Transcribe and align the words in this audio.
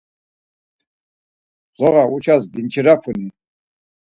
Zuğauças 1.77 2.43
ginçirapuni? 2.53 3.27